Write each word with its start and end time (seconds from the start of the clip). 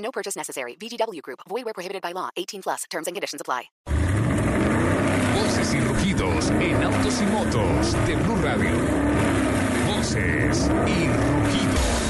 No 0.00 0.10
purchase 0.10 0.36
necessary. 0.36 0.74
VGW 0.74 1.22
Group. 1.22 1.40
Void 1.48 1.64
where 1.64 1.74
prohibited 1.74 2.02
by 2.02 2.12
law. 2.12 2.30
18 2.36 2.62
plus. 2.62 2.84
Terms 2.90 3.06
and 3.06 3.14
conditions 3.14 3.40
apply. 3.40 3.70
Voces 5.34 5.74
y 5.74 5.80
rugidos 5.80 6.50
en 6.50 6.82
autos 6.82 7.20
y 7.20 7.26
motos 7.26 8.06
de 8.06 8.16
Blue 8.16 8.36
Radio. 8.42 8.70
Voces 9.86 10.68
y 10.86 11.06
rugidos. 11.08 12.09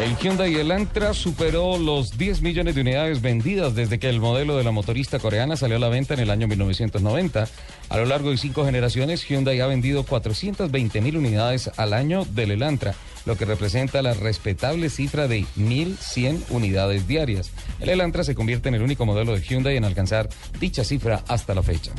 El 0.00 0.16
Hyundai 0.16 0.54
Elantra 0.54 1.12
superó 1.12 1.76
los 1.76 2.16
10 2.16 2.40
millones 2.40 2.74
de 2.74 2.80
unidades 2.80 3.20
vendidas 3.20 3.74
desde 3.74 3.98
que 3.98 4.08
el 4.08 4.18
modelo 4.18 4.56
de 4.56 4.64
la 4.64 4.70
motorista 4.70 5.18
coreana 5.18 5.56
salió 5.56 5.76
a 5.76 5.78
la 5.78 5.90
venta 5.90 6.14
en 6.14 6.20
el 6.20 6.30
año 6.30 6.48
1990. 6.48 7.46
A 7.90 7.96
lo 7.98 8.06
largo 8.06 8.30
de 8.30 8.38
cinco 8.38 8.64
generaciones, 8.64 9.28
Hyundai 9.28 9.60
ha 9.60 9.66
vendido 9.66 10.04
420 10.04 11.02
mil 11.02 11.18
unidades 11.18 11.70
al 11.76 11.92
año 11.92 12.24
del 12.24 12.52
Elantra, 12.52 12.94
lo 13.26 13.36
que 13.36 13.44
representa 13.44 14.00
la 14.00 14.14
respetable 14.14 14.88
cifra 14.88 15.28
de 15.28 15.40
1.100 15.58 16.46
unidades 16.48 17.06
diarias. 17.06 17.50
El 17.78 17.90
Elantra 17.90 18.24
se 18.24 18.34
convierte 18.34 18.70
en 18.70 18.76
el 18.76 18.82
único 18.82 19.04
modelo 19.04 19.34
de 19.34 19.42
Hyundai 19.42 19.76
en 19.76 19.84
alcanzar 19.84 20.30
dicha 20.58 20.82
cifra 20.82 21.22
hasta 21.28 21.54
la 21.54 21.62
fecha. 21.62 21.92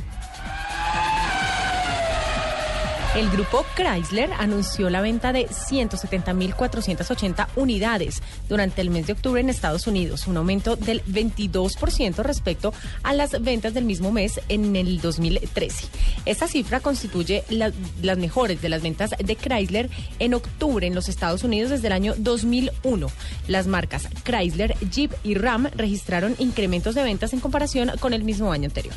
El 3.13 3.29
grupo 3.29 3.65
Chrysler 3.75 4.31
anunció 4.39 4.89
la 4.89 5.01
venta 5.01 5.33
de 5.33 5.45
170.480 5.49 7.47
unidades 7.57 8.21
durante 8.47 8.79
el 8.79 8.89
mes 8.89 9.05
de 9.05 9.11
octubre 9.13 9.41
en 9.41 9.49
Estados 9.49 9.85
Unidos, 9.85 10.27
un 10.27 10.37
aumento 10.37 10.77
del 10.77 11.03
22% 11.03 12.23
respecto 12.23 12.73
a 13.03 13.13
las 13.13 13.31
ventas 13.41 13.73
del 13.73 13.83
mismo 13.83 14.13
mes 14.13 14.39
en 14.47 14.77
el 14.77 15.01
2013. 15.01 15.87
Esta 16.25 16.47
cifra 16.47 16.79
constituye 16.79 17.43
la- 17.49 17.73
las 18.01 18.17
mejores 18.17 18.61
de 18.61 18.69
las 18.69 18.81
ventas 18.81 19.09
de 19.19 19.35
Chrysler 19.35 19.89
en 20.19 20.33
octubre 20.33 20.87
en 20.87 20.95
los 20.95 21.09
Estados 21.09 21.43
Unidos 21.43 21.69
desde 21.69 21.87
el 21.87 21.93
año 21.93 22.13
2001. 22.17 23.07
Las 23.49 23.67
marcas 23.67 24.07
Chrysler, 24.23 24.77
Jeep 24.89 25.11
y 25.23 25.33
Ram 25.35 25.67
registraron 25.75 26.33
incrementos 26.39 26.95
de 26.95 27.03
ventas 27.03 27.33
en 27.33 27.41
comparación 27.41 27.91
con 27.99 28.13
el 28.13 28.23
mismo 28.23 28.53
año 28.53 28.67
anterior. 28.69 28.95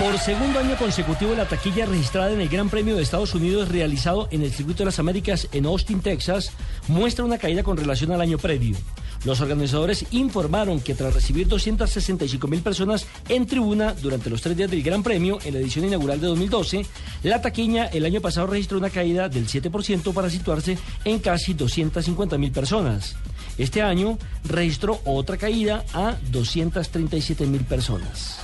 Por 0.00 0.18
segundo 0.18 0.58
año 0.58 0.78
consecutivo, 0.78 1.34
la 1.34 1.44
taquilla 1.44 1.84
registrada 1.84 2.32
en 2.32 2.40
el 2.40 2.48
Gran 2.48 2.70
Premio 2.70 2.96
de 2.96 3.02
Estados 3.02 3.34
Unidos 3.34 3.68
realizado 3.68 4.28
en 4.30 4.42
el 4.42 4.50
Circuito 4.50 4.78
de 4.78 4.86
las 4.86 4.98
Américas 4.98 5.46
en 5.52 5.66
Austin, 5.66 6.00
Texas, 6.00 6.52
muestra 6.88 7.22
una 7.22 7.36
caída 7.36 7.62
con 7.62 7.76
relación 7.76 8.10
al 8.10 8.22
año 8.22 8.38
previo. 8.38 8.78
Los 9.26 9.42
organizadores 9.42 10.06
informaron 10.12 10.80
que 10.80 10.94
tras 10.94 11.12
recibir 11.12 11.48
265 11.48 12.48
mil 12.48 12.62
personas 12.62 13.06
en 13.28 13.46
tribuna 13.46 13.92
durante 13.92 14.30
los 14.30 14.40
tres 14.40 14.56
días 14.56 14.70
del 14.70 14.82
Gran 14.82 15.02
Premio 15.02 15.38
en 15.44 15.52
la 15.52 15.60
edición 15.60 15.84
inaugural 15.84 16.18
de 16.18 16.28
2012, 16.28 16.86
la 17.24 17.42
taquilla 17.42 17.84
el 17.88 18.06
año 18.06 18.22
pasado 18.22 18.46
registró 18.46 18.78
una 18.78 18.88
caída 18.88 19.28
del 19.28 19.48
7% 19.48 20.14
para 20.14 20.30
situarse 20.30 20.78
en 21.04 21.18
casi 21.18 21.52
250 21.52 22.38
mil 22.38 22.52
personas. 22.52 23.16
Este 23.58 23.82
año 23.82 24.16
registró 24.44 25.02
otra 25.04 25.36
caída 25.36 25.84
a 25.92 26.16
237 26.30 27.44
mil 27.44 27.64
personas. 27.64 28.40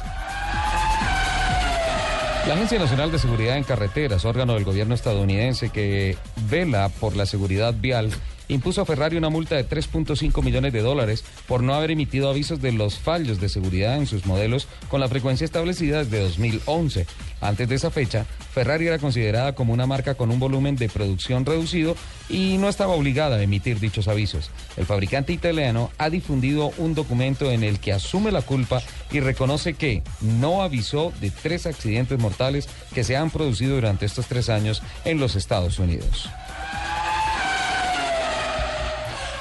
La 2.46 2.54
Agencia 2.54 2.78
Nacional 2.78 3.10
de 3.10 3.18
Seguridad 3.18 3.56
en 3.56 3.64
Carreteras, 3.64 4.24
órgano 4.24 4.54
del 4.54 4.62
gobierno 4.62 4.94
estadounidense 4.94 5.70
que 5.70 6.16
vela 6.48 6.88
por 7.00 7.16
la 7.16 7.26
seguridad 7.26 7.74
vial, 7.76 8.12
impuso 8.48 8.80
a 8.80 8.86
Ferrari 8.86 9.16
una 9.16 9.30
multa 9.30 9.56
de 9.56 9.68
3.5 9.68 10.42
millones 10.42 10.72
de 10.72 10.80
dólares 10.80 11.24
por 11.46 11.62
no 11.62 11.74
haber 11.74 11.90
emitido 11.90 12.30
avisos 12.30 12.60
de 12.60 12.72
los 12.72 12.98
fallos 12.98 13.40
de 13.40 13.48
seguridad 13.48 13.96
en 13.96 14.06
sus 14.06 14.26
modelos 14.26 14.68
con 14.88 15.00
la 15.00 15.08
frecuencia 15.08 15.44
establecida 15.44 16.04
desde 16.04 16.20
2011. 16.20 17.06
Antes 17.40 17.68
de 17.68 17.74
esa 17.74 17.90
fecha, 17.90 18.26
Ferrari 18.52 18.86
era 18.86 18.98
considerada 18.98 19.54
como 19.54 19.72
una 19.72 19.86
marca 19.86 20.14
con 20.14 20.30
un 20.30 20.38
volumen 20.38 20.76
de 20.76 20.88
producción 20.88 21.44
reducido 21.44 21.96
y 22.28 22.56
no 22.58 22.68
estaba 22.68 22.94
obligada 22.94 23.36
a 23.36 23.42
emitir 23.42 23.78
dichos 23.78 24.08
avisos. 24.08 24.50
El 24.76 24.86
fabricante 24.86 25.32
italiano 25.32 25.90
ha 25.98 26.10
difundido 26.10 26.72
un 26.78 26.94
documento 26.94 27.50
en 27.50 27.62
el 27.62 27.78
que 27.78 27.92
asume 27.92 28.32
la 28.32 28.42
culpa 28.42 28.82
y 29.10 29.20
reconoce 29.20 29.74
que 29.74 30.02
no 30.20 30.62
avisó 30.62 31.12
de 31.20 31.30
tres 31.30 31.66
accidentes 31.66 32.18
mortales 32.18 32.68
que 32.94 33.04
se 33.04 33.16
han 33.16 33.30
producido 33.30 33.74
durante 33.74 34.06
estos 34.06 34.26
tres 34.26 34.48
años 34.48 34.82
en 35.04 35.20
los 35.20 35.36
Estados 35.36 35.78
Unidos. 35.78 36.28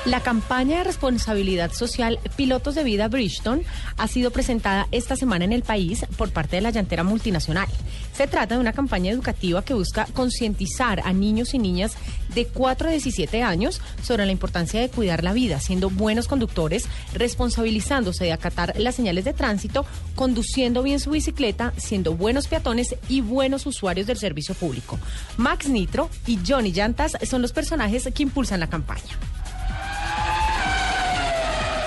La 0.05 0.19
campaña 0.19 0.77
de 0.77 0.83
responsabilidad 0.83 1.73
social 1.73 2.19
Pilotos 2.35 2.75
de 2.75 2.83
Vida 2.83 3.07
Bridgestone 3.07 3.63
ha 3.97 4.07
sido 4.07 4.29
presentada 4.29 4.87
esta 4.91 5.15
semana 5.15 5.45
en 5.45 5.51
el 5.51 5.63
país 5.63 6.05
por 6.15 6.29
parte 6.29 6.57
de 6.57 6.61
la 6.61 6.69
llantera 6.69 7.03
multinacional. 7.03 7.67
Se 8.13 8.27
trata 8.27 8.53
de 8.53 8.61
una 8.61 8.71
campaña 8.71 9.11
educativa 9.11 9.65
que 9.65 9.73
busca 9.73 10.05
concientizar 10.13 11.01
a 11.03 11.11
niños 11.11 11.55
y 11.55 11.57
niñas 11.57 11.95
de 12.35 12.45
4 12.45 12.87
a 12.87 12.91
17 12.91 13.41
años 13.41 13.81
sobre 14.03 14.27
la 14.27 14.31
importancia 14.31 14.79
de 14.79 14.89
cuidar 14.89 15.23
la 15.23 15.33
vida, 15.33 15.59
siendo 15.59 15.89
buenos 15.89 16.27
conductores, 16.27 16.85
responsabilizándose 17.13 18.25
de 18.25 18.33
acatar 18.33 18.75
las 18.77 18.93
señales 18.93 19.25
de 19.25 19.33
tránsito, 19.33 19.87
conduciendo 20.13 20.83
bien 20.83 20.99
su 20.99 21.09
bicicleta, 21.09 21.73
siendo 21.77 22.13
buenos 22.13 22.47
peatones 22.47 22.95
y 23.09 23.21
buenos 23.21 23.65
usuarios 23.65 24.05
del 24.05 24.19
servicio 24.19 24.53
público. 24.53 24.99
Max 25.37 25.67
Nitro 25.67 26.11
y 26.27 26.37
Johnny 26.47 26.71
Llantas 26.71 27.13
son 27.27 27.41
los 27.41 27.53
personajes 27.53 28.07
que 28.13 28.21
impulsan 28.21 28.59
la 28.59 28.69
campaña. 28.69 29.01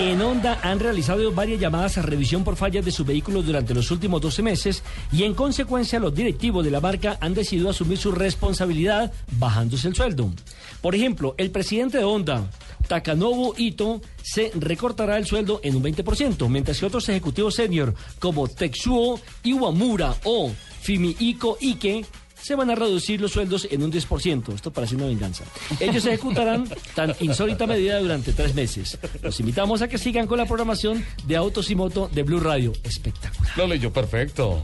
En 0.01 0.23
Honda 0.23 0.61
han 0.63 0.79
realizado 0.79 1.33
varias 1.33 1.59
llamadas 1.59 1.99
a 1.99 2.03
revisión 2.03 2.45
por 2.45 2.55
fallas 2.55 2.85
de 2.85 2.93
sus 2.93 3.05
vehículos 3.05 3.45
durante 3.45 3.75
los 3.75 3.91
últimos 3.91 4.21
12 4.21 4.43
meses 4.43 4.85
y 5.11 5.25
en 5.25 5.35
consecuencia 5.35 5.99
los 5.99 6.15
directivos 6.15 6.65
de 6.65 6.71
la 6.71 6.81
marca 6.81 7.19
han 7.21 7.35
decidido 7.35 7.69
asumir 7.69 7.99
su 7.99 8.13
responsabilidad 8.13 9.13
bajándose 9.41 9.89
el 9.89 9.97
sueldo. 9.97 10.31
Por 10.81 10.95
ejemplo, 10.95 11.35
el 11.37 11.51
presidente 11.51 11.99
de 11.99 12.05
Honda, 12.05 12.49
Takanobu 12.87 13.55
Ito, 13.57 14.01
se 14.23 14.53
recortará 14.55 15.19
el 15.19 15.27
sueldo 15.27 15.61
en 15.65 15.75
un 15.75 15.83
20%, 15.83 16.49
mientras 16.49 16.79
que 16.79 16.87
otros 16.87 17.09
ejecutivos 17.09 17.57
senior 17.57 17.93
como 18.21 18.47
Tetsuo 18.47 19.21
Iwamura 19.43 20.15
o 20.23 20.53
Fumihiko 20.81 21.59
Ike 21.61 22.05
se 22.41 22.54
van 22.54 22.71
a 22.71 22.75
reducir 22.75 23.21
los 23.21 23.32
sueldos 23.32 23.69
en 23.71 23.82
un 23.82 23.93
10%. 23.93 24.54
Esto 24.54 24.72
parece 24.72 24.97
una 24.97 25.06
venganza. 25.06 25.44
Ellos 25.81 26.04
ejecutarán 26.06 26.69
tan 26.94 27.15
insólita 27.21 27.66
medida 27.66 27.99
durante 28.00 28.32
tres 28.32 28.54
meses. 28.54 28.99
Los 29.22 29.38
invitamos 29.41 29.82
a 29.82 29.88
que 29.88 29.99
sigan 29.99 30.26
con 30.26 30.38
la 30.38 30.47
programación 30.47 31.04
de 31.26 31.37
Autos 31.37 31.71
y 31.71 31.75
Moto 31.75 32.09
de 32.12 32.22
Blue 32.22 32.41
Radio. 32.41 32.72
Espectacular. 32.82 33.56
Lo 33.56 33.66
leyó 33.66 33.93
perfecto. 33.93 34.62